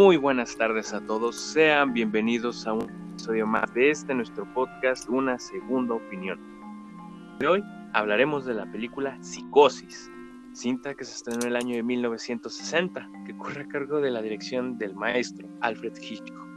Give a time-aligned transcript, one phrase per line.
[0.00, 5.06] Muy buenas tardes a todos, sean bienvenidos a un episodio más de este nuestro podcast,
[5.10, 6.40] Una Segunda Opinión.
[7.46, 7.62] Hoy
[7.92, 10.10] hablaremos de la película Psicosis,
[10.54, 14.22] cinta que se estrenó en el año de 1960, que corre a cargo de la
[14.22, 16.48] dirección del maestro Alfred Hitchcock.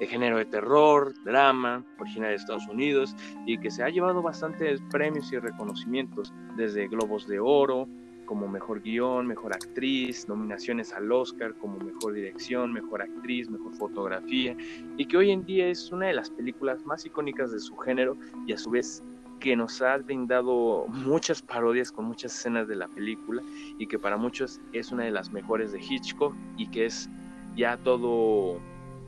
[0.00, 3.14] De género de terror, drama, original de Estados Unidos
[3.46, 7.86] y que se ha llevado bastantes premios y reconocimientos, desde Globos de Oro,
[8.26, 14.56] como mejor guion, mejor actriz, nominaciones al Oscar como mejor dirección, mejor actriz, mejor fotografía,
[14.96, 18.16] y que hoy en día es una de las películas más icónicas de su género
[18.46, 19.02] y a su vez
[19.40, 23.42] que nos ha brindado muchas parodias con muchas escenas de la película
[23.78, 27.08] y que para muchos es una de las mejores de Hitchcock y que es
[27.54, 28.58] ya todo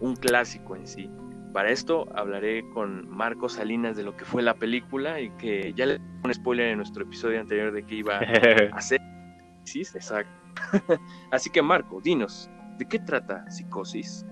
[0.01, 1.11] un clásico en sí.
[1.53, 5.87] Para esto hablaré con Marco Salinas de lo que fue la película y que ya
[5.87, 8.19] le un spoiler en nuestro episodio anterior de que iba
[8.73, 9.01] a hacer.
[9.77, 10.31] Exacto.
[11.31, 14.25] Así que Marco, dinos, ¿de qué trata Psicosis?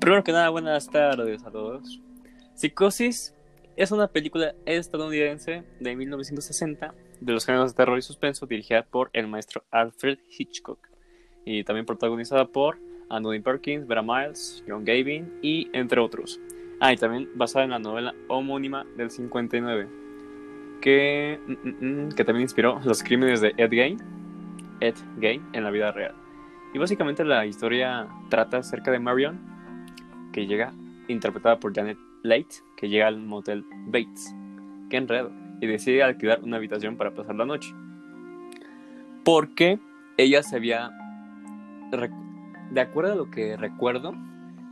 [0.00, 2.00] Primero que nada, buenas tardes a todos.
[2.54, 3.34] Psicosis
[3.76, 9.10] es una película estadounidense de 1960 de los géneros de terror y suspenso dirigida por
[9.12, 10.88] el maestro Alfred Hitchcock
[11.44, 16.40] y también protagonizada por Anthony Perkins, Vera Miles, John Gavin y entre otros.
[16.80, 19.86] Ah, y también basada en la novela homónima del 59,
[20.80, 23.98] que, mm, mm, mm, que también inspiró los crímenes de Ed Gein,
[24.82, 26.14] Ed Gein en la vida real.
[26.74, 29.38] Y básicamente la historia trata acerca de Marion,
[30.32, 30.72] que llega,
[31.08, 34.34] interpretada por Janet Late, que llega al motel Bates,
[34.90, 37.72] que enredo, y decide alquilar una habitación para pasar la noche.
[39.24, 39.78] Porque
[40.16, 40.90] ella se había
[42.70, 44.14] de acuerdo a lo que recuerdo,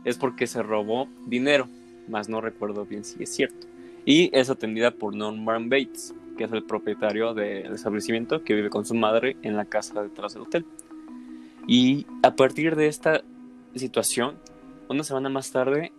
[0.03, 1.69] es porque se robó dinero,
[2.09, 3.67] más no recuerdo bien si es cierto.
[4.05, 8.83] Y es atendida por Norman Bates, que es el propietario del establecimiento que vive con
[8.83, 10.65] su madre en la casa detrás del hotel.
[11.67, 13.21] Y a partir de esta
[13.75, 14.39] situación,
[14.89, 15.93] una semana más tarde,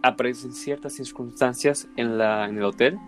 [0.00, 2.98] aparecen ciertas circunstancias en, la, en el hotel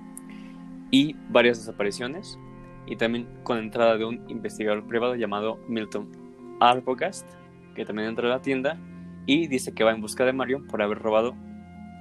[0.90, 2.36] y varias desapariciones.
[2.88, 6.08] Y también con la entrada de un investigador privado llamado Milton
[6.58, 7.28] Arbogast,
[7.76, 8.76] que también entra a la tienda
[9.24, 11.36] y dice que va en busca de Mario por haber robado.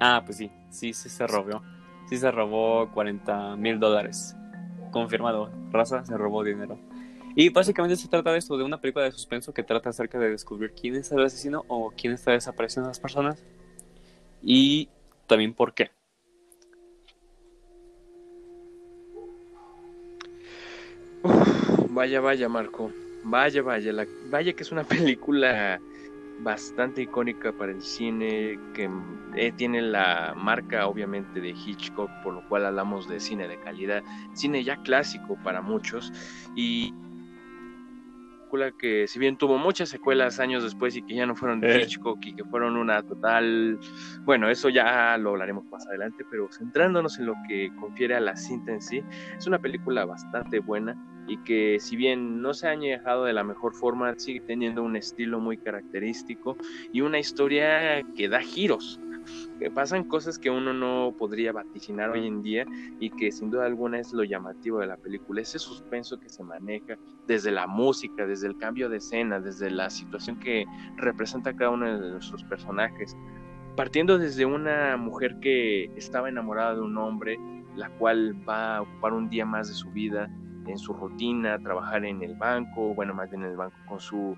[0.02, 1.62] Ah, pues sí, sí, sí se robó.
[2.08, 4.36] Sí se robó 40 mil dólares.
[4.96, 6.80] Confirmado, raza se robó dinero.
[7.36, 10.30] Y básicamente se trata de esto, de una película de suspenso que trata acerca de
[10.30, 13.44] descubrir quién es el asesino o quién está desapareciendo a las personas.
[14.42, 14.88] Y
[15.28, 15.92] también por qué.
[21.90, 22.90] vaya, vaya, Marco.
[23.26, 23.92] Vaya, vaya,
[24.30, 25.82] vaya que es una película
[26.40, 28.90] bastante icónica para el cine, que
[29.36, 34.04] eh, tiene la marca obviamente de Hitchcock, por lo cual hablamos de cine de calidad,
[34.34, 36.12] cine ya clásico para muchos,
[36.56, 36.94] y
[38.80, 41.82] que si bien tuvo muchas secuelas años después y que ya no fueron de eh.
[41.82, 43.80] Hitchcock y que fueron una total,
[44.24, 48.36] bueno, eso ya lo hablaremos más adelante, pero centrándonos en lo que confiere a la
[48.36, 49.04] cinta en sí,
[49.38, 50.96] es una película bastante buena
[51.28, 54.96] y que si bien no se ha añejado de la mejor forma, sigue teniendo un
[54.96, 56.58] estilo muy característico
[56.92, 59.00] y una historia que da giros.
[59.60, 62.64] Que pasan cosas que uno no podría vaticinar hoy en día
[63.00, 66.44] y que sin duda alguna es lo llamativo de la película, ese suspenso que se
[66.44, 70.66] maneja desde la música, desde el cambio de escena, desde la situación que
[70.98, 73.18] representa cada uno de nuestros personajes,
[73.76, 77.40] partiendo desde una mujer que estaba enamorada de un hombre,
[77.76, 80.30] la cual va a ocupar un día más de su vida
[80.68, 84.36] en su rutina, trabajar en el banco, bueno, más bien en el banco con su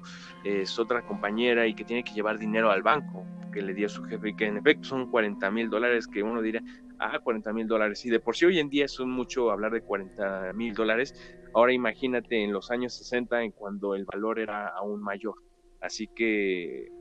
[0.80, 4.30] otra compañera y que tiene que llevar dinero al banco que le dio su jefe
[4.30, 6.62] y que en efecto son 40 mil dólares que uno diría,
[7.00, 8.06] ah, 40 mil dólares.
[8.06, 11.14] Y de por sí hoy en día son mucho hablar de 40 mil dólares.
[11.54, 15.36] Ahora imagínate en los años 60 en cuando el valor era aún mayor.
[15.82, 16.92] Así que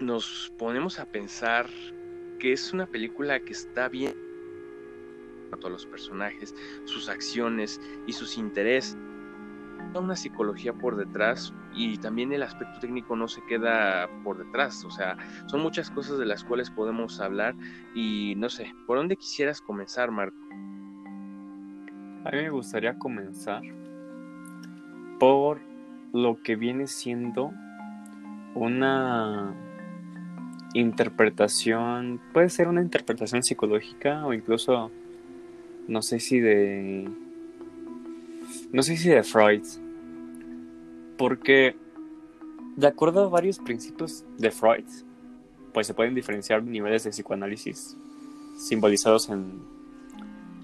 [0.00, 1.66] nos ponemos a pensar
[2.38, 4.31] que es una película que está bien
[5.52, 6.54] a todos los personajes,
[6.84, 8.96] sus acciones y sus intereses.
[9.94, 14.84] Una psicología por detrás y también el aspecto técnico no se queda por detrás.
[14.84, 15.16] O sea,
[15.46, 17.54] son muchas cosas de las cuales podemos hablar
[17.94, 20.38] y no sé, ¿por dónde quisieras comenzar, Marco?
[22.24, 23.62] A mí me gustaría comenzar
[25.18, 25.60] por
[26.12, 27.52] lo que viene siendo
[28.54, 29.54] una
[30.74, 34.90] interpretación, puede ser una interpretación psicológica o incluso
[35.88, 37.08] no sé si de
[38.72, 39.62] no sé si de Freud
[41.18, 41.76] porque
[42.76, 44.84] de acuerdo a varios principios de Freud
[45.72, 47.96] pues se pueden diferenciar niveles de psicoanálisis
[48.56, 49.60] simbolizados en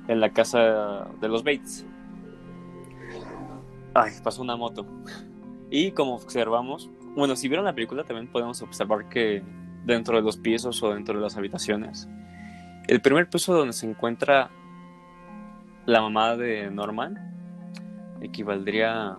[0.09, 1.85] en la casa de los Bates.
[3.93, 4.87] Ay pasó una moto.
[5.71, 9.43] Y como observamos bueno, si vieron la película también podemos observar que
[9.85, 12.09] dentro de los pisos o dentro de las habitaciones,
[12.87, 14.51] el primer piso donde se encuentra
[15.89, 17.17] la mamá de Norman
[18.21, 19.17] equivaldría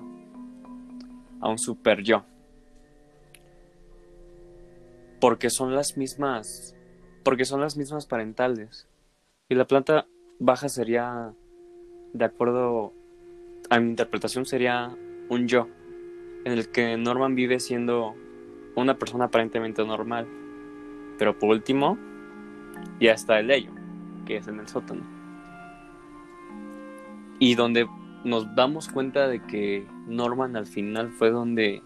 [1.40, 2.26] a un super yo.
[5.20, 6.76] Porque son las mismas,
[7.24, 8.88] porque son las mismas parentales.
[9.50, 10.06] Y la planta
[10.38, 11.34] baja sería,
[12.14, 12.94] de acuerdo
[13.72, 14.96] a mi interpretación, sería
[15.28, 15.68] un yo,
[16.46, 18.14] en el que Norman vive siendo
[18.76, 20.28] una persona aparentemente normal.
[21.18, 21.98] Pero por último,
[23.00, 23.72] ya está el ello,
[24.28, 25.19] que es en el sótano.
[27.40, 27.88] Y donde
[28.24, 31.82] nos damos cuenta de que Norman al final fue donde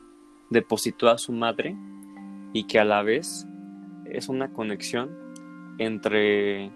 [0.49, 1.75] depositó a su madre
[2.53, 3.47] y que a la vez
[4.05, 5.09] es una conexión
[5.77, 6.71] entre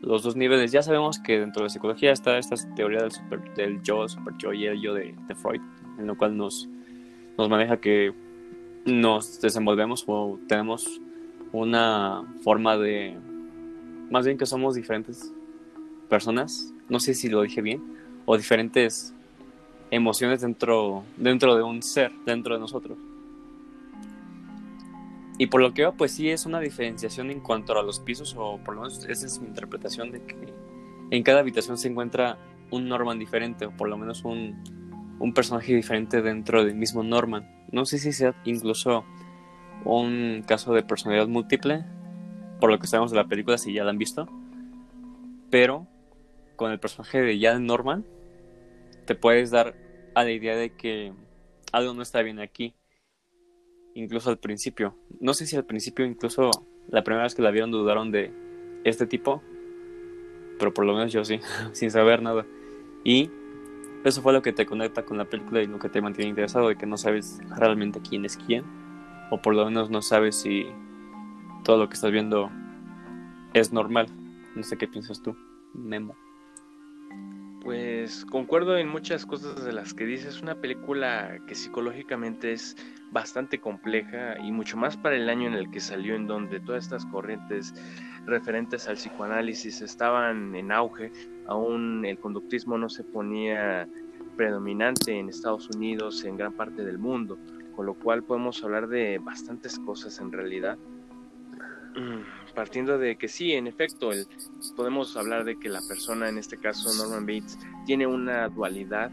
[0.00, 0.72] los dos niveles.
[0.72, 4.34] Ya sabemos que dentro de la psicología está esta teoría del, super, del yo, super
[4.36, 5.60] yo y el yo de, Freud,
[5.98, 6.68] en lo cual nos,
[7.38, 8.12] nos maneja que
[8.84, 11.00] nos desenvolvemos o tenemos
[11.52, 13.16] una forma de...
[14.10, 15.32] Más bien que somos diferentes
[16.08, 17.82] personas, no sé si lo dije bien,
[18.24, 19.14] o diferentes
[19.90, 22.98] emociones dentro, dentro de un ser, dentro de nosotros.
[25.38, 28.34] Y por lo que veo, pues sí es una diferenciación en cuanto a los pisos,
[28.38, 30.36] o por lo menos esa es mi interpretación de que
[31.10, 32.38] en cada habitación se encuentra
[32.70, 34.62] un Norman diferente, o por lo menos un,
[35.18, 37.48] un personaje diferente dentro del mismo Norman.
[37.70, 39.04] No sé si sea incluso
[39.84, 41.84] un caso de personalidad múltiple,
[42.60, 44.28] por lo que sabemos de la película, si ya la han visto,
[45.50, 45.86] pero
[46.56, 48.04] con el personaje de Jan Norman,
[49.12, 49.74] te puedes dar
[50.14, 51.12] a la idea de que
[51.70, 52.74] algo no está bien aquí.
[53.94, 54.96] Incluso al principio.
[55.20, 56.50] No sé si al principio, incluso
[56.88, 58.32] la primera vez que la vieron, dudaron de
[58.84, 59.42] este tipo.
[60.58, 61.40] Pero por lo menos yo sí,
[61.72, 62.46] sin saber nada.
[63.04, 63.30] Y
[64.02, 66.68] eso fue lo que te conecta con la película y lo que te mantiene interesado,
[66.68, 68.64] de que no sabes realmente quién es quién.
[69.30, 70.64] O por lo menos no sabes si
[71.64, 72.50] todo lo que estás viendo
[73.52, 74.06] es normal.
[74.56, 75.36] No sé qué piensas tú,
[75.74, 76.16] Memo.
[77.62, 80.36] Pues concuerdo en muchas cosas de las que dices.
[80.36, 82.76] Es una película que psicológicamente es
[83.12, 86.84] bastante compleja y mucho más para el año en el que salió, en donde todas
[86.84, 87.72] estas corrientes
[88.26, 91.12] referentes al psicoanálisis estaban en auge.
[91.46, 93.88] Aún el conductismo no se ponía
[94.36, 97.38] predominante en Estados Unidos, en gran parte del mundo,
[97.76, 100.78] con lo cual podemos hablar de bastantes cosas en realidad.
[101.94, 104.26] Mm, partiendo de que sí, en efecto, el,
[104.76, 109.10] podemos hablar de que la persona, en este caso Norman Bates, tiene una dualidad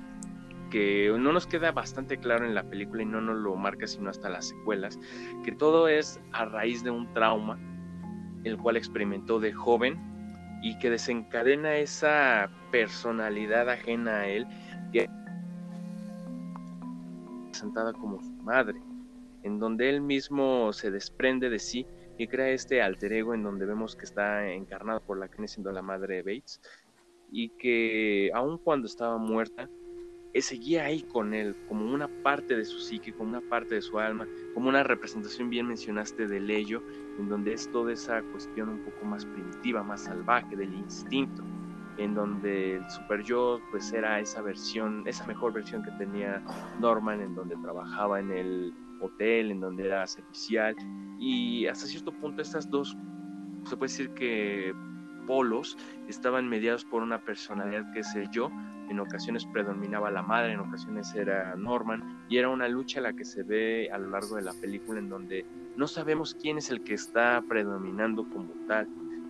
[0.70, 4.10] que no nos queda bastante claro en la película y no nos lo marca sino
[4.10, 5.00] hasta las secuelas,
[5.44, 7.60] que todo es a raíz de un trauma,
[8.44, 10.00] el cual experimentó de joven
[10.62, 14.46] y que desencadena esa personalidad ajena a él,
[14.92, 15.10] que
[17.50, 18.80] presentada como su madre,
[19.44, 21.86] en donde él mismo se desprende de sí
[22.20, 25.48] y crea este alter ego en donde vemos que está encarnado por la que viene
[25.48, 26.60] siendo la madre de Bates
[27.32, 29.70] y que aun cuando estaba muerta,
[30.34, 33.82] eh, seguía ahí con él, como una parte de su psique, como una parte de
[33.82, 36.84] su alma, como una representación, bien mencionaste, del ello,
[37.18, 41.42] en donde es toda esa cuestión un poco más primitiva, más salvaje, del instinto,
[41.98, 46.44] en donde el super yo, pues era esa versión, esa mejor versión que tenía
[46.80, 50.76] Norman, en donde trabajaba en el hotel, en donde era servicial,
[51.20, 52.98] y hasta cierto punto estas dos,
[53.66, 54.74] se puede decir que
[55.28, 55.78] polos
[56.08, 58.52] estaban mediados por una personalidad que es el yo,
[58.90, 63.24] en ocasiones predominaba la madre, en ocasiones era Norman, y era una lucha la que
[63.24, 65.46] se ve a lo largo de la película en donde
[65.78, 68.88] no sabemos quién es el que está predominando como tal.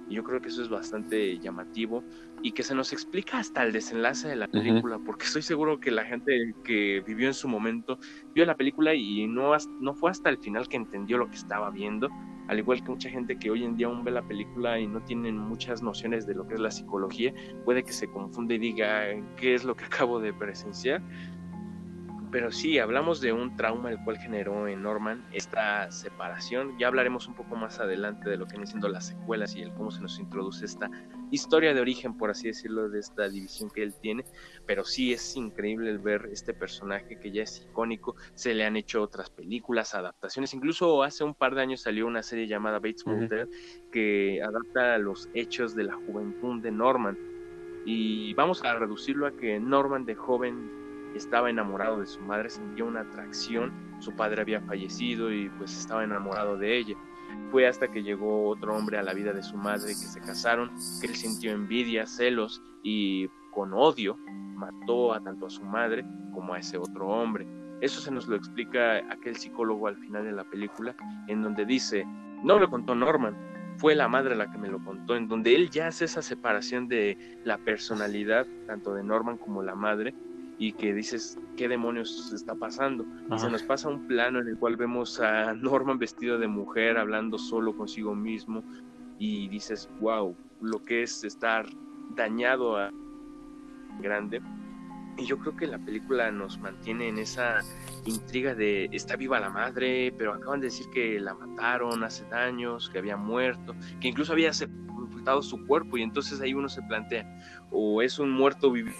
[0.09, 2.03] Y yo creo que eso es bastante llamativo
[2.41, 5.91] y que se nos explica hasta el desenlace de la película, porque estoy seguro que
[5.91, 7.99] la gente que vivió en su momento
[8.33, 11.69] vio la película y no, no fue hasta el final que entendió lo que estaba
[11.69, 12.09] viendo,
[12.47, 15.01] al igual que mucha gente que hoy en día aún ve la película y no
[15.03, 17.31] tienen muchas nociones de lo que es la psicología,
[17.63, 19.03] puede que se confunde y diga
[19.37, 21.03] qué es lo que acabo de presenciar,
[22.31, 26.77] pero sí, hablamos de un trauma el cual generó en Norman esta separación.
[26.77, 29.73] Ya hablaremos un poco más adelante de lo que vienen siendo las secuelas y el
[29.73, 30.89] cómo se nos introduce esta
[31.31, 34.25] historia de origen, por así decirlo, de esta división que él tiene.
[34.67, 38.15] Pero sí es increíble el ver este personaje que ya es icónico.
[38.35, 40.53] Se le han hecho otras películas, adaptaciones.
[40.53, 43.49] Incluso hace un par de años salió una serie llamada Bates Motel
[43.91, 47.17] que adapta los hechos de la juventud de Norman.
[47.85, 50.78] Y vamos a reducirlo a que Norman de joven
[51.15, 56.03] estaba enamorado de su madre, sentía una atracción, su padre había fallecido y pues estaba
[56.03, 56.95] enamorado de ella.
[57.51, 60.71] Fue hasta que llegó otro hombre a la vida de su madre, que se casaron,
[61.01, 64.17] que él sintió envidia, celos y con odio
[64.55, 67.47] mató a tanto a su madre como a ese otro hombre.
[67.81, 70.95] Eso se nos lo explica aquel psicólogo al final de la película,
[71.27, 72.05] en donde dice,
[72.43, 73.35] no lo contó Norman,
[73.77, 76.89] fue la madre la que me lo contó, en donde él ya hace esa separación
[76.89, 80.13] de la personalidad, tanto de Norman como la madre,
[80.59, 83.05] y que dices, ¿qué demonios está pasando?
[83.33, 86.97] Y se nos pasa un plano en el cual vemos a Norman vestido de mujer,
[86.97, 88.61] hablando solo consigo mismo,
[89.17, 91.65] y dices, wow, lo que es estar
[92.13, 92.91] dañado a
[94.01, 94.41] grande.
[95.17, 97.59] Y yo creo que la película nos mantiene en esa
[98.05, 102.89] intriga de está viva la madre, pero acaban de decir que la mataron hace años,
[102.89, 107.25] que había muerto, que incluso había sepultado su cuerpo y entonces ahí uno se plantea,
[107.71, 108.97] o es un muerto vivido.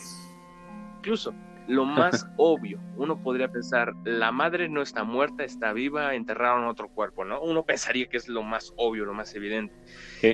[0.97, 1.33] Incluso
[1.69, 2.79] lo más obvio.
[2.97, 7.41] Uno podría pensar, la madre no está muerta, está viva, enterraron otro cuerpo, ¿no?
[7.41, 9.73] Uno pensaría que es lo más obvio, lo más evidente.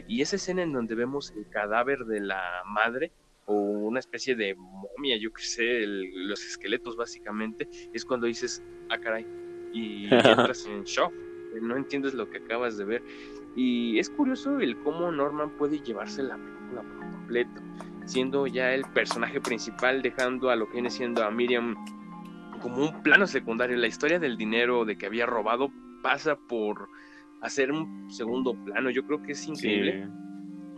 [0.08, 3.12] Y esa escena en donde vemos el cadáver de la madre,
[3.48, 8.98] o una especie de momia, yo qué sé, los esqueletos básicamente, es cuando dices, ah,
[8.98, 9.27] caray,
[9.72, 11.13] y entras en shock,
[11.62, 13.04] no entiendes lo que acabas de ver.
[13.56, 17.62] Y es curioso el cómo Norman puede llevarse la película por completo
[18.05, 21.75] siendo ya el personaje principal, dejando a lo que viene siendo a Miriam
[22.62, 23.77] como un plano secundario.
[23.77, 25.71] La historia del dinero de que había robado
[26.01, 26.89] pasa por
[27.41, 28.89] hacer un segundo plano.
[28.89, 30.07] Yo creo que es increíble.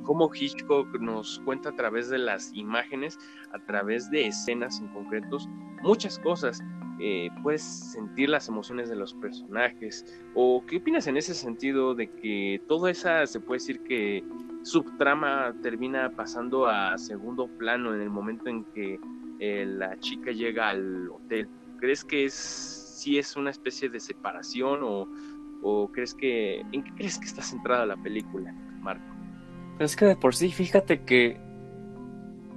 [0.04, 3.20] Cómo Hitchcock nos cuenta a través de las imágenes,
[3.52, 5.50] a través de escenas en concretos,
[5.82, 6.64] muchas cosas.
[7.00, 10.06] Eh, puedes sentir las emociones de los personajes.
[10.34, 14.24] ¿O qué opinas en ese sentido de que toda esa, se puede decir que
[14.64, 19.00] subtrama termina pasando a segundo plano en el momento en que
[19.40, 21.48] eh, la chica llega al hotel.
[21.80, 25.08] ¿Crees que es si es una especie de separación o,
[25.94, 28.52] crees que en qué crees que está centrada la película,
[28.82, 29.04] Marco?
[29.80, 31.38] Es que de por sí, fíjate que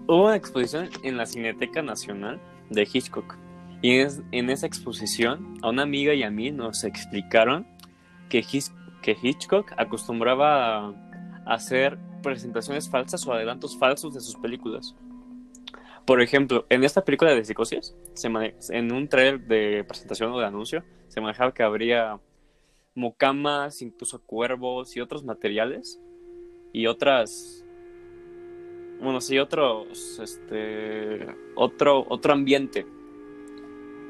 [0.06, 3.36] hubo una exposición en la Cineteca Nacional de Hitchcock
[3.82, 3.98] y
[4.32, 7.66] en, esa exposición a una amiga y a mí nos explicaron
[8.28, 8.44] que,
[9.02, 10.94] que Hitchcock acostumbraba a
[11.46, 14.94] hacer presentaciones falsas o adelantos falsos de sus películas.
[16.04, 18.28] Por ejemplo, en esta película de Psicosis, se
[18.70, 22.18] en un trailer de presentación o de anuncio, se manejaba que habría
[22.94, 26.00] mocamas, incluso cuervos y otros materiales
[26.72, 27.64] y otras
[29.00, 32.84] bueno, sí, otros este otro otro ambiente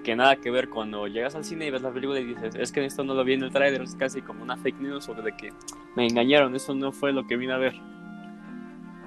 [0.03, 2.73] que nada que ver cuando llegas al cine y ves la película y dices, es
[2.73, 5.15] que esto no lo vi en el trailer, es casi como una fake news o
[5.15, 5.53] de que
[5.97, 7.75] me engañaron, eso no fue lo que vine a ver.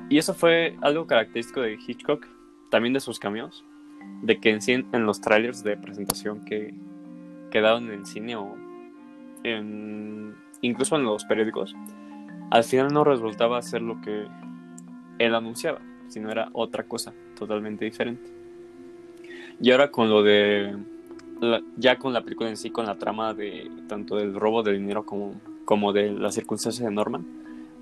[0.10, 2.28] Y eso fue algo característico de Hitchcock,
[2.70, 3.64] también de sus cambios,
[4.22, 4.60] de que en,
[4.92, 6.74] en los trailers de presentación que
[7.52, 8.56] quedaron en el cine o
[9.44, 11.76] en, incluso en los periódicos,
[12.52, 14.28] al final no resultaba ser lo que
[15.20, 18.33] él anunciaba, sino era otra cosa totalmente diferente.
[19.62, 20.75] Y ahora con lo de.
[21.77, 25.05] ya con la película en sí, con la trama de tanto del robo de dinero
[25.05, 27.25] como, como de las circunstancias de Norman,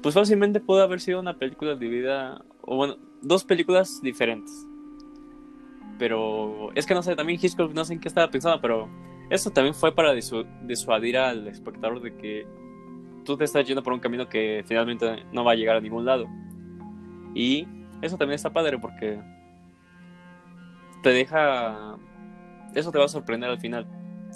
[0.02, 2.44] pues fácilmente puede haber sido una película dividida.
[2.62, 4.68] O bueno, dos películas diferentes.
[5.98, 8.90] Pero es que no sé, también Hitchcock no sé en qué estaba pensando, pero
[9.30, 12.46] eso también fue para disuadir al espectador de que
[13.24, 16.06] tú te estás yendo por un camino que finalmente no va a llegar a ningún
[16.06, 16.28] lado.
[17.34, 17.68] Y
[18.02, 19.20] eso también está padre porque
[21.02, 21.98] te deja.
[22.74, 23.86] Eso te va a sorprender al final.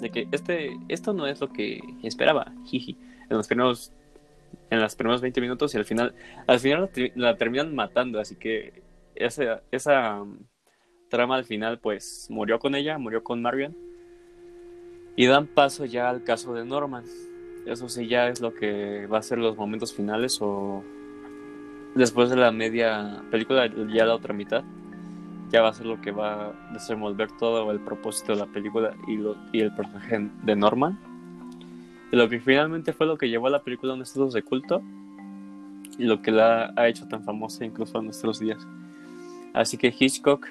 [0.00, 2.52] De que este, esto no es lo que esperaba.
[2.72, 3.92] En los primeros.
[4.70, 6.14] En los primeros 20 minutos y al final.
[6.46, 8.20] Al final la, terminan matando.
[8.20, 8.82] Así que
[9.14, 10.38] esa, esa um,
[11.08, 13.76] trama al final, pues murió con ella, murió con Marion.
[15.16, 17.04] Y dan paso ya al caso de Norman.
[17.66, 20.84] Eso sí, ya es lo que va a ser los momentos finales o
[21.94, 24.62] después de la media película, ya la otra mitad
[25.50, 28.94] ya va a ser lo que va a desenvolver todo el propósito de la película
[29.06, 30.98] y, lo, y el personaje de Norman.
[32.12, 34.42] Y lo que finalmente fue lo que llevó a la película a un estatus de
[34.42, 34.82] culto
[35.98, 38.66] y lo que la ha hecho tan famosa incluso en nuestros días.
[39.54, 40.46] Así que Hitchcock,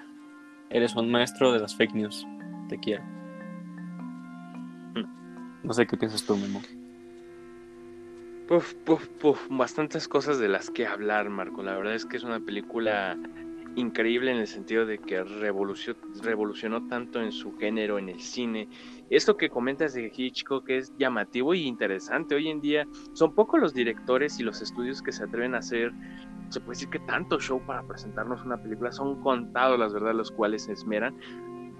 [0.69, 2.25] eres un maestro de las fake news.
[2.69, 3.03] Te quiero.
[5.63, 6.61] No sé qué piensas tú, Memo.
[8.47, 11.63] Puf, puf, puf, bastantes cosas de las que hablar, Marco.
[11.63, 13.17] La verdad es que es una película
[13.75, 18.69] increíble en el sentido de que revolucionó, revolucionó tanto en su género, en el cine.
[19.09, 22.35] Esto que comentas de Hitchcock es llamativo y interesante.
[22.35, 25.93] Hoy en día son pocos los directores y los estudios que se atreven a hacer,
[26.49, 30.31] se puede decir que tanto show para presentarnos una película, son contados las verdad los
[30.31, 31.15] cuales se esmeran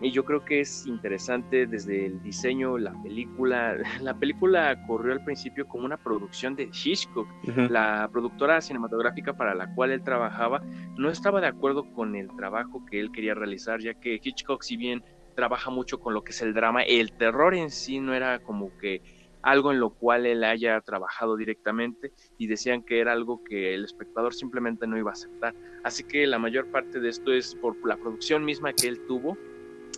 [0.02, 3.78] y yo creo que es interesante desde el diseño, la película.
[4.02, 7.28] La película corrió al principio como una producción de Hitchcock.
[7.70, 10.62] La productora cinematográfica para la cual él trabajaba
[10.98, 14.78] no estaba de acuerdo con el trabajo que él quería realizar, ya que Hitchcock, si
[14.78, 15.04] bien
[15.36, 16.82] trabaja mucho con lo que es el drama.
[16.84, 19.02] El terror en sí no era como que
[19.42, 23.86] algo en lo cual él haya trabajado directamente y decían que era algo que el
[23.86, 25.54] espectador simplemente no iba a aceptar.
[25.84, 29.38] Así que la mayor parte de esto es por la producción misma que él tuvo.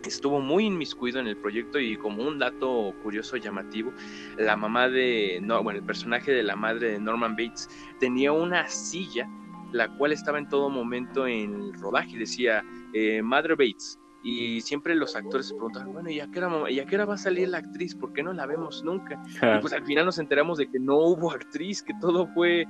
[0.06, 3.92] Estuvo muy inmiscuido en el proyecto y como un dato curioso llamativo,
[4.38, 8.68] la mamá de, no, bueno, el personaje de la madre de Norman Bates tenía una
[8.68, 9.27] silla
[9.72, 12.63] la cual estaba en todo momento en el rodaje, decía
[12.94, 16.80] eh, Madre Bates, y siempre los actores se preguntaban, bueno, ¿y a, qué hora, ¿y
[16.80, 17.96] a qué hora va a salir la actriz?
[17.96, 19.22] ¿Por qué no la vemos nunca?
[19.36, 22.66] Y pues al final nos enteramos de que no hubo actriz, que todo fue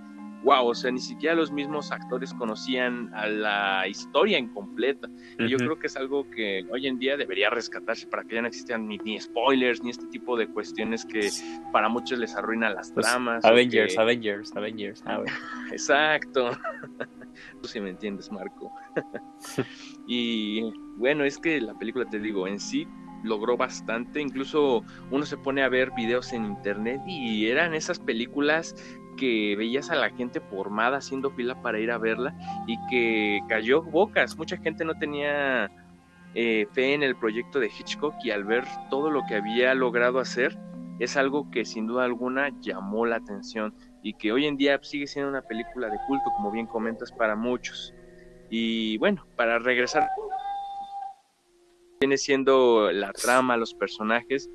[0.47, 5.09] wow, o sea, ni siquiera los mismos actores conocían a la historia incompleta.
[5.37, 8.41] Y yo creo que es algo que hoy en día debería rescatarse para que ya
[8.41, 11.29] no existan ni, spoilers, ni este tipo de cuestiones que
[11.73, 13.43] para muchos les arruinan las pues, tramas.
[13.43, 15.03] Avengers, Avengers, Avengers,
[15.71, 16.51] Exacto.
[17.61, 18.71] Tú sí me entiendes, Marco.
[20.07, 22.87] y bueno, es que la película, te digo, en sí
[23.23, 28.75] logró bastante, incluso uno se pone a ver videos en internet y eran esas películas
[29.17, 32.33] que veías a la gente formada haciendo fila para ir a verla
[32.67, 35.69] y que cayó bocas, mucha gente no tenía
[36.33, 40.19] eh, fe en el proyecto de Hitchcock y al ver todo lo que había logrado
[40.19, 40.57] hacer
[40.99, 45.07] es algo que sin duda alguna llamó la atención y que hoy en día sigue
[45.07, 47.93] siendo una película de culto, como bien comentas, para muchos.
[48.49, 50.07] Y bueno, para regresar,
[51.99, 54.49] viene siendo la trama, los personajes,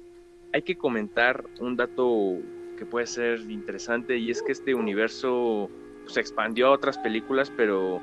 [0.52, 2.38] hay que comentar un dato
[2.76, 7.52] que puede ser interesante y es que este universo se pues, expandió a otras películas,
[7.56, 8.00] pero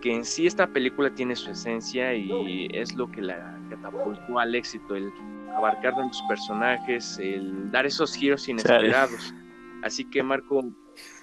[0.00, 4.54] que en sí esta película tiene su esencia y es lo que la catapultó al
[4.54, 5.12] éxito, el
[5.56, 9.34] abarcar tantos personajes, el dar esos giros inesperados.
[9.82, 10.64] Así que Marco,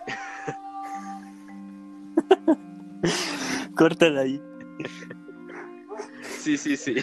[3.75, 4.42] Córtala ahí.
[6.48, 6.96] Sí, sí, sí.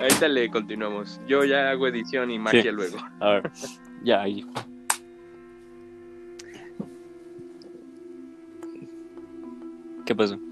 [0.00, 1.20] Ahorita le continuamos.
[1.28, 2.96] Yo ya hago edición y magia luego.
[3.20, 3.50] A ver,
[4.02, 4.46] ya ahí.
[10.06, 10.38] ¿Qué pasó?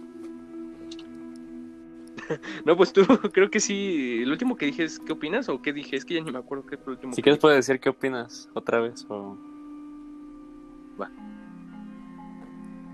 [2.66, 4.18] No, pues tú creo que sí.
[4.23, 5.49] El último que dije es ¿qué opinas?
[5.49, 5.97] ¿O qué dije?
[5.97, 7.14] Es que ya ni me acuerdo qué fue el último.
[7.14, 9.38] Si quieres puedes decir qué opinas otra vez o...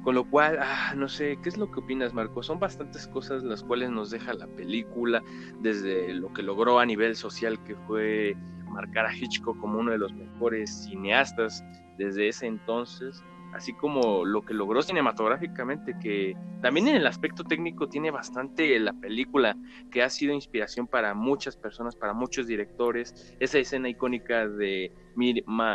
[0.05, 2.43] Con lo cual, ah, no sé, ¿qué es lo que opinas, Marco?
[2.43, 5.23] Son bastantes cosas las cuales nos deja la película,
[5.61, 8.37] desde lo que logró a nivel social, que fue
[8.69, 11.65] marcar a Hitchcock como uno de los mejores cineastas
[11.97, 13.23] desde ese entonces,
[13.55, 18.93] así como lo que logró cinematográficamente, que también en el aspecto técnico tiene bastante la
[18.93, 19.57] película,
[19.91, 23.35] que ha sido inspiración para muchas personas, para muchos directores.
[23.41, 24.93] Esa escena icónica de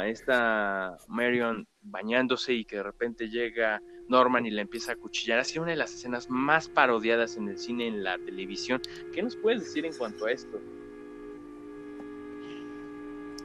[0.05, 5.43] esta Marion bañándose y que de repente llega Norman y le empieza a cuchillar, ha
[5.43, 8.82] sido una de las escenas más parodiadas en el cine, en la televisión.
[9.13, 10.60] ¿Qué nos puedes decir en cuanto a esto?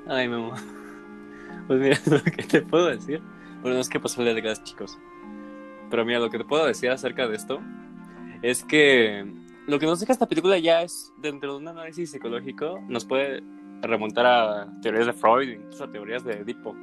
[0.06, 0.54] Ay, Memo.
[1.66, 3.22] Pues mira, lo que te puedo decir
[3.64, 4.98] bueno, no es que pasó de gas, chicos.
[5.88, 7.62] Pero mira, lo que te puedo decir acerca de esto
[8.42, 9.24] es que
[9.66, 13.42] lo que nos deja esta película ya es, dentro de un análisis psicológico, nos puede
[13.80, 16.76] remontar a teorías de Freud, incluso a teorías de Edipo.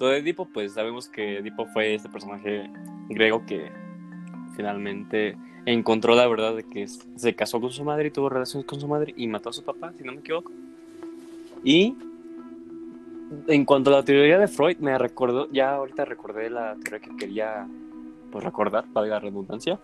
[0.00, 2.70] Todo de Edipo, pues sabemos que Edipo fue este personaje
[3.10, 3.70] griego que
[4.56, 5.36] finalmente
[5.66, 8.88] encontró la verdad de que se casó con su madre y tuvo relaciones con su
[8.88, 10.52] madre y mató a su papá, si no me equivoco.
[11.62, 11.98] Y
[13.46, 17.16] en cuanto a la teoría de Freud, me recordó, ya ahorita recordé la teoría que
[17.18, 17.68] quería
[18.32, 19.78] pues, recordar, valga la redundancia,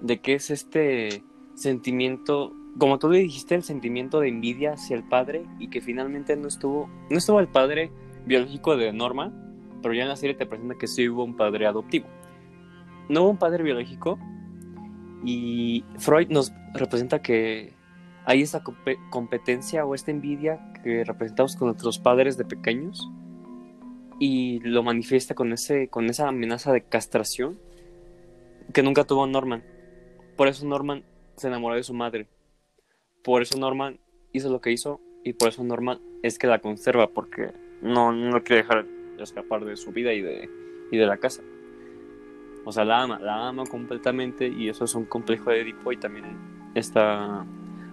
[0.00, 5.02] de que es este sentimiento, como tú le dijiste, el sentimiento de envidia hacia el
[5.02, 7.90] padre y que finalmente no estuvo, no estuvo el padre
[8.24, 9.30] biológico de Norma,
[9.82, 12.06] pero ya en la serie te presenta que sí hubo un padre adoptivo.
[13.08, 14.18] No hubo un padre biológico
[15.24, 17.72] y Freud nos representa que
[18.24, 18.62] hay esa
[19.10, 23.10] competencia o esta envidia que representamos con nuestros padres de pequeños
[24.18, 27.58] y lo manifiesta con, ese, con esa amenaza de castración
[28.72, 29.64] que nunca tuvo Norman.
[30.36, 31.04] Por eso Norman
[31.36, 32.28] se enamoró de su madre.
[33.24, 33.98] Por eso Norman
[34.32, 38.42] hizo lo que hizo y por eso Norman es que la conserva porque no, no
[38.42, 38.86] quiere dejar
[39.24, 40.48] escapar de su vida y de,
[40.90, 41.42] y de la casa.
[42.64, 45.96] O sea, la ama, la ama completamente y eso es un complejo de Edipo y
[45.96, 46.36] también
[46.74, 47.46] está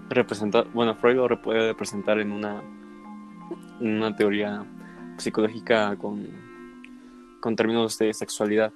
[0.09, 2.61] representar, bueno, Freud lo puede representar en una,
[3.79, 4.65] una teoría
[5.17, 6.27] psicológica con,
[7.39, 8.71] con términos de sexualidad.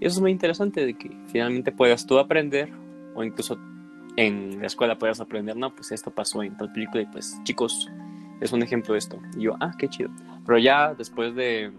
[0.00, 2.70] Y eso es muy interesante, de que finalmente puedas tú aprender,
[3.14, 3.58] o incluso
[4.16, 7.88] en la escuela puedas aprender, no, pues esto pasó en tal película, y pues chicos,
[8.42, 9.18] es un ejemplo de esto.
[9.36, 10.10] Y yo, ah, qué chido.
[10.44, 11.72] Pero ya después de...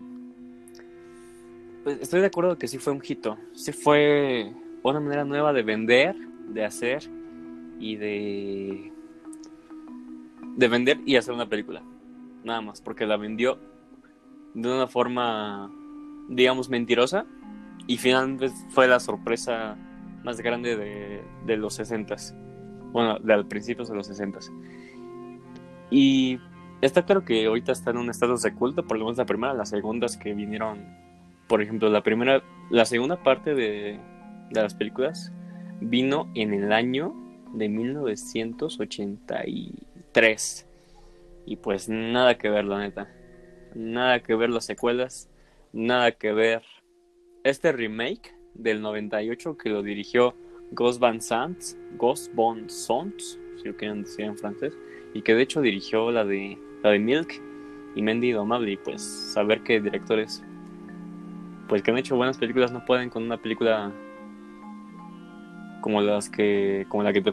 [1.84, 5.64] Pues estoy de acuerdo que sí fue un hito, sí fue una manera nueva de
[5.64, 6.16] vender,
[6.48, 7.04] de hacer
[7.78, 8.94] y de
[10.56, 11.82] de vender y hacer una película.
[12.44, 13.58] Nada más, porque la vendió
[14.54, 15.72] de una forma,
[16.30, 17.26] digamos, mentirosa
[17.88, 19.76] y finalmente fue la sorpresa
[20.24, 22.16] más grande de, de los 60
[22.92, 24.40] Bueno, de principios de los 60
[25.90, 26.40] Y
[26.86, 29.54] está claro que ahorita está en un estado de culto, por lo menos la primera,
[29.54, 30.86] las segundas que vinieron,
[31.48, 33.98] por ejemplo, la primera, la segunda parte de,
[34.50, 35.32] de las películas
[35.80, 37.16] vino en el año
[37.54, 40.68] de 1983.
[41.46, 43.10] Y pues nada que ver, la neta.
[43.76, 45.30] Nada que ver las secuelas.
[45.72, 46.64] Nada que ver
[47.44, 50.36] este remake del 98 que lo dirigió
[50.72, 51.60] Ghost Van Sant,
[51.98, 54.78] Ghost Van Sant, si lo quieren decir en francés,
[55.14, 57.42] y que de hecho dirigió la de la de Milk
[57.96, 60.44] y Mendy Domable y pues saber que directores
[61.68, 63.92] pues que han hecho buenas películas no pueden con una película
[65.82, 67.32] como las que como la que te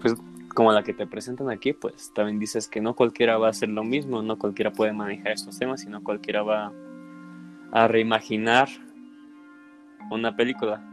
[0.55, 3.69] como la que te presentan aquí, pues también dices que no cualquiera va a hacer
[3.69, 6.73] lo mismo, no cualquiera puede manejar estos temas, sino cualquiera va
[7.73, 8.69] a reimaginar
[10.11, 10.85] una película.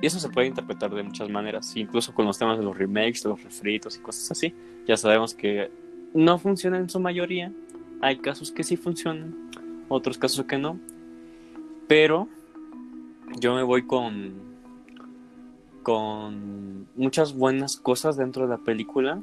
[0.00, 3.24] Y eso se puede interpretar de muchas maneras, incluso con los temas de los remakes,
[3.24, 4.54] los refritos y cosas así.
[4.86, 5.70] Ya sabemos que
[6.14, 7.52] no funciona en su mayoría.
[8.00, 9.50] Hay casos que sí funcionan,
[9.88, 10.78] otros casos que no.
[11.86, 12.28] Pero
[13.40, 14.48] yo me voy con
[15.88, 19.22] con muchas buenas cosas dentro de la película,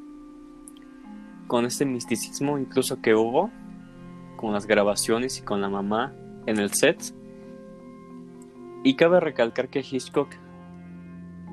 [1.45, 3.51] con este misticismo incluso que hubo,
[4.35, 6.11] con las grabaciones y con la mamá
[6.47, 7.13] en el set.
[8.83, 10.29] Y cabe recalcar que Hitchcock,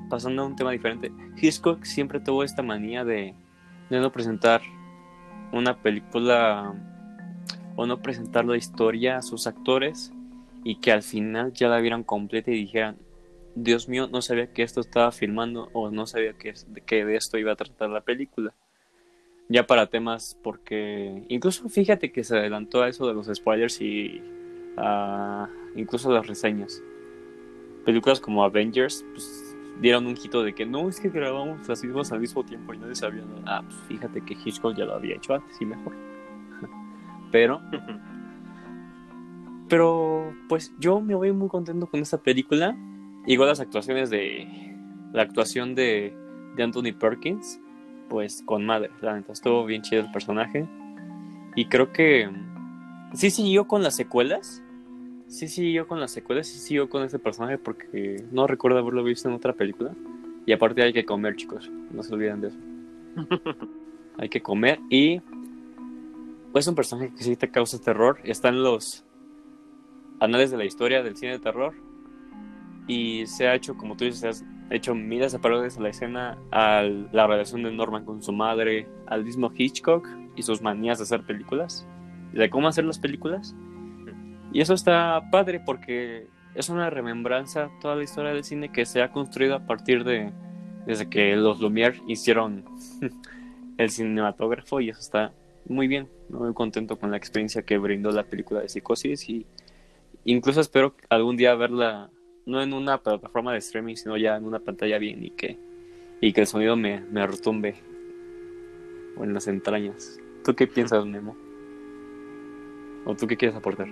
[0.09, 3.35] pasando a un tema diferente, Hitchcock siempre tuvo esta manía de,
[3.91, 4.61] de no presentar
[5.53, 6.73] una película
[7.75, 10.11] o no presentar la historia a sus actores
[10.63, 12.97] y que al final ya la vieran completa y dijeran,
[13.55, 16.53] Dios mío, no sabía que esto estaba filmando o no sabía que,
[16.85, 18.53] que de esto iba a tratar la película.
[19.49, 24.21] Ya para temas, porque incluso fíjate que se adelantó a eso de los spoilers y
[24.77, 26.81] uh, incluso las reseñas.
[27.85, 29.42] Películas como Avengers pues,
[29.79, 32.77] dieron un hito de que no, es que grabamos las mismas al mismo tiempo y
[32.77, 33.23] nadie sabía.
[33.45, 35.93] Ah, pues fíjate que Hitchcock ya lo había hecho antes y mejor.
[37.31, 37.61] pero,
[39.69, 42.75] pero, pues yo me voy muy contento con esta película
[43.25, 44.47] Igual las actuaciones de.
[45.13, 46.15] La actuación de,
[46.55, 47.59] de Anthony Perkins,
[48.09, 50.67] pues con madre, la neta, estuvo bien chido el personaje.
[51.55, 52.29] Y creo que.
[53.13, 54.62] Sí siguió con las secuelas.
[55.33, 59.27] Sí siguió con las secuelas, sí siguió con ese personaje porque no recuerdo haberlo visto
[59.27, 59.91] en otra película.
[60.45, 61.71] Y aparte hay que comer, chicos.
[61.91, 62.57] No se olviden de eso.
[64.19, 65.21] hay que comer y.
[66.51, 68.19] Pues es un personaje que sí te causa terror.
[68.23, 69.05] Está en los
[70.19, 71.73] anales de la historia del cine de terror
[72.87, 75.89] y se ha hecho, como tú dices, se ha hecho miles de parodias a la
[75.89, 80.99] escena, a la relación de Norman con su madre, al mismo Hitchcock y sus manías
[80.99, 81.87] de hacer películas,
[82.33, 83.55] de cómo hacer las películas.
[84.53, 89.01] Y eso está padre porque es una remembranza toda la historia del cine que se
[89.01, 90.31] ha construido a partir de
[90.85, 92.63] desde que los Lumière hicieron
[93.77, 95.33] el cinematógrafo y eso está
[95.67, 99.45] muy bien, muy contento con la experiencia que brindó la película de Psicosis y
[100.25, 102.09] incluso espero algún día verla
[102.45, 105.57] no en una plataforma de streaming, sino ya en una pantalla bien y que,
[106.21, 107.75] y que el sonido me, me retumbe
[109.17, 110.19] o en las entrañas.
[110.43, 111.37] ¿Tú qué piensas, Nemo?
[113.05, 113.87] ¿O tú qué quieres aportar?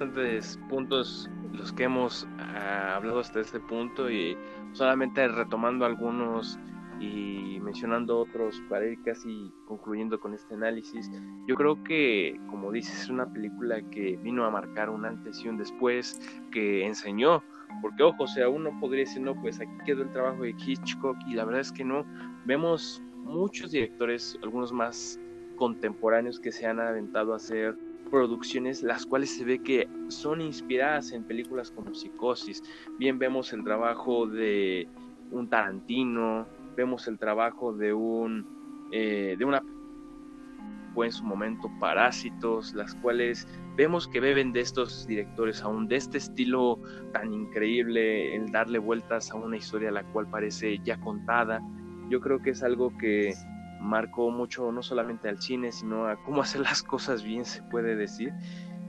[0.00, 4.34] Bastantes puntos los que hemos ah, hablado hasta este punto y
[4.72, 6.58] solamente retomando algunos
[6.98, 11.10] y mencionando otros para ir casi concluyendo con este análisis,
[11.46, 15.48] yo creo que, como dices, es una película que vino a marcar un antes y
[15.48, 16.18] un después,
[16.50, 17.42] que enseñó
[17.82, 21.18] porque, ojo, o sea, uno podría decir, no, pues aquí quedó el trabajo de Hitchcock
[21.26, 22.06] y la verdad es que no.
[22.46, 25.20] Vemos muchos directores, algunos más
[25.56, 27.76] contemporáneos que se han aventado a hacer
[28.10, 32.62] producciones las cuales se ve que son inspiradas en películas como Psicosis.
[32.98, 34.88] Bien vemos el trabajo de
[35.30, 36.46] un Tarantino,
[36.76, 39.62] vemos el trabajo de un eh, de una
[40.94, 43.46] fue en su momento Parásitos, las cuales
[43.76, 46.78] vemos que beben de estos directores aún, de este estilo
[47.12, 51.62] tan increíble, el darle vueltas a una historia la cual parece ya contada.
[52.08, 53.32] Yo creo que es algo que
[53.80, 57.96] marcó mucho no solamente al cine, sino a cómo hacer las cosas bien, se puede
[57.96, 58.32] decir,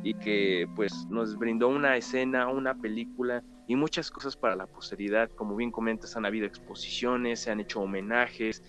[0.03, 5.29] y que pues nos brindó una escena, una película y muchas cosas para la posteridad.
[5.31, 8.63] Como bien comentas, han habido exposiciones, se han hecho homenajes,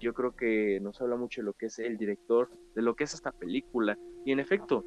[0.00, 3.04] yo creo que nos habla mucho de lo que es el director, de lo que
[3.04, 3.98] es esta película.
[4.24, 4.84] Y en efecto,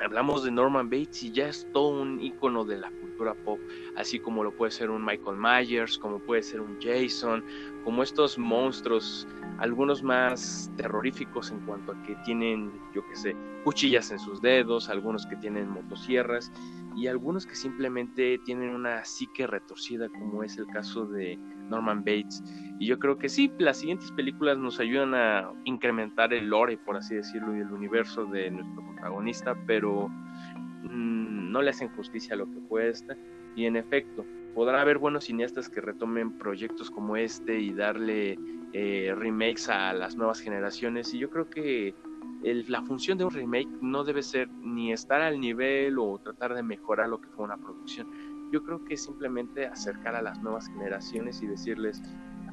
[0.00, 3.58] hablamos de Norman Bates y ya es todo un icono de la cultura pop,
[3.96, 7.44] así como lo puede ser un Michael Myers, como puede ser un Jason,
[7.84, 9.26] como estos monstruos,
[9.58, 14.88] algunos más terroríficos en cuanto a que tienen, yo qué sé, cuchillas en sus dedos,
[14.88, 16.52] algunos que tienen motosierras
[16.96, 21.36] y algunos que simplemente tienen una psique retorcida, como es el caso de
[21.68, 22.42] Norman Bates.
[22.78, 26.96] Y yo creo que sí, las siguientes películas nos ayudan a incrementar el lore, por
[26.96, 32.36] así decirlo, y el universo de nuestro protagonista, pero mmm, no le hacen justicia a
[32.36, 33.16] lo que fue esta.
[33.56, 38.38] Y en efecto, podrá haber buenos cineastas que retomen proyectos como este y darle
[38.72, 41.12] eh, remakes a las nuevas generaciones.
[41.14, 41.94] Y yo creo que
[42.42, 46.62] la función de un remake no debe ser ni estar al nivel o tratar de
[46.62, 48.08] mejorar lo que fue una producción.
[48.52, 52.00] Yo creo que simplemente acercar a las nuevas generaciones y decirles,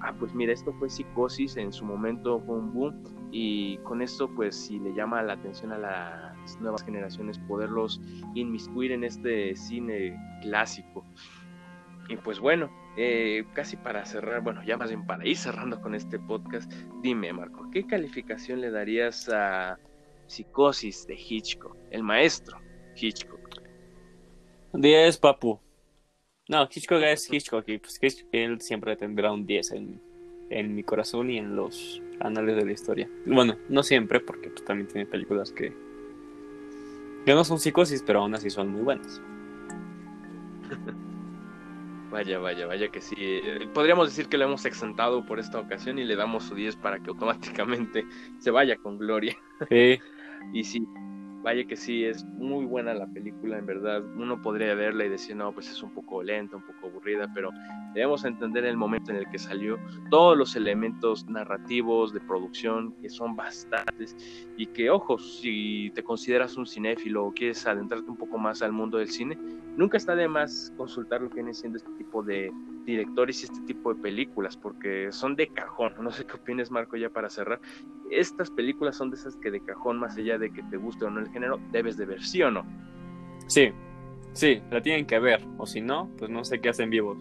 [0.02, 4.30] ah, pues mira, esto fue psicosis, en su momento fue un boom y con esto
[4.34, 8.02] pues si le llama la atención a las nuevas generaciones poderlos
[8.34, 11.04] inmiscuir en este cine clásico.
[12.08, 15.96] Y pues bueno, eh, casi para cerrar, bueno, ya más bien para ir cerrando con
[15.96, 19.78] este podcast, dime Marco, ¿qué calificación le darías a
[20.28, 22.58] Psicosis de Hitchcock, el maestro
[22.96, 23.40] Hitchcock?
[24.74, 25.65] 10, papu.
[26.48, 28.00] No, Hitchcock es Hitchcock y pues
[28.32, 30.00] él siempre tendrá un 10 en,
[30.50, 33.10] en, mi corazón y en los anales de la historia.
[33.26, 35.74] Bueno, no siempre, porque pues, también tiene películas que,
[37.26, 39.22] que no son psicosis, pero aún así son muy buenas.
[42.12, 43.16] Vaya, vaya, vaya que sí.
[43.18, 46.78] Eh, podríamos decir que lo hemos exentado por esta ocasión y le damos su 10
[46.78, 48.06] para que automáticamente
[48.40, 49.36] se vaya con gloria.
[49.68, 50.00] Sí.
[50.54, 50.88] y sí,
[51.46, 54.04] vaya que sí, es muy buena la película, en verdad.
[54.18, 57.52] Uno podría verla y decir, no, pues es un poco lenta, un poco aburrida, pero
[57.94, 59.78] debemos entender el momento en el que salió,
[60.10, 64.18] todos los elementos narrativos de producción, que son bastantes,
[64.58, 68.72] y que, ojo, si te consideras un cinéfilo o quieres adentrarte un poco más al
[68.72, 69.38] mundo del cine,
[69.78, 72.52] nunca está de más consultar lo que viene siendo este tipo de
[72.86, 75.94] directores y este tipo de películas, porque son de cajón.
[76.02, 77.60] No sé qué opines, Marco, ya para cerrar.
[78.12, 81.10] Estas películas son de esas que de cajón, más allá de que te guste o
[81.10, 82.66] no el género, debes de ver, ¿sí o no?
[83.48, 83.72] Sí,
[84.34, 87.18] sí, la tienen que ver, o si no, pues no sé qué hacen vivos.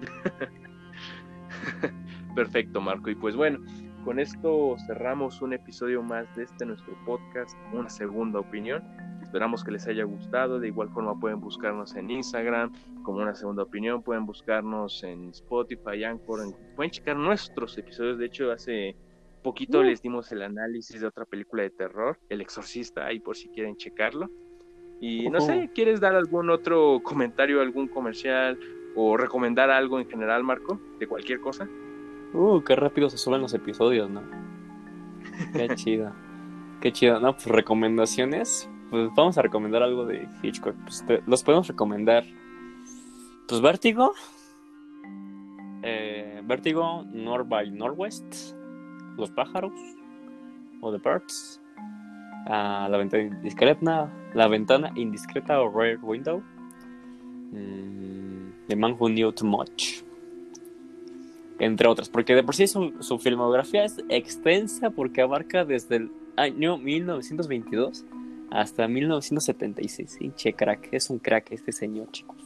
[2.34, 3.10] Perfecto, Marco.
[3.10, 3.58] Y pues bueno,
[4.04, 8.82] con esto cerramos un episodio más de este nuestro podcast, una segunda opinión.
[9.28, 10.58] Esperamos que les haya gustado.
[10.58, 14.02] De igual forma pueden buscarnos en Instagram como una segunda opinión.
[14.02, 16.40] Pueden buscarnos en Spotify, Anchor.
[16.74, 18.16] Pueden checar nuestros episodios.
[18.16, 18.96] De hecho, hace
[19.42, 19.82] poquito uh.
[19.82, 23.76] les dimos el análisis de otra película de terror, El Exorcista, ahí por si quieren
[23.76, 24.30] checarlo.
[24.98, 28.58] Y no sé, ¿quieres dar algún otro comentario, algún comercial
[28.96, 30.80] o recomendar algo en general, Marco?
[30.98, 31.68] De cualquier cosa.
[32.32, 34.22] Uh, qué rápido se suben los episodios, ¿no?
[35.52, 36.14] Qué chido.
[36.80, 37.34] Qué chido, ¿no?
[37.34, 40.74] Pues recomendaciones pues vamos a recomendar algo de Hitchcock.
[40.84, 42.24] Pues los podemos recomendar.
[43.46, 44.14] Pues Vértigo.
[45.82, 48.54] Eh, Vértigo, North by Northwest.
[49.16, 49.72] Los pájaros.
[50.80, 51.60] O The Birds.
[52.46, 54.10] Ah, la ventana indiscreta.
[54.34, 56.42] La ventana indiscreta o Rare Window.
[57.52, 60.02] Mm, The Man Who Knew Too Much.
[61.58, 62.08] Entre otras.
[62.08, 68.06] Porque de por sí su, su filmografía es extensa porque abarca desde el año 1922
[68.50, 70.18] hasta 1976.
[70.20, 72.36] Hinche crack, es un crack este señor, chicos.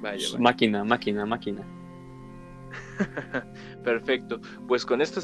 [0.00, 0.38] Vaya, vaya.
[0.38, 1.66] Máquina, máquina, máquina.
[3.84, 4.40] Perfecto.
[4.66, 5.20] Pues con esto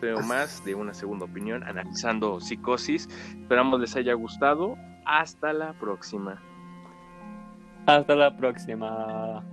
[0.00, 3.08] veo más de una segunda opinión analizando psicosis.
[3.40, 4.76] Esperamos les haya gustado.
[5.06, 6.42] Hasta la próxima.
[7.86, 9.44] Hasta la próxima.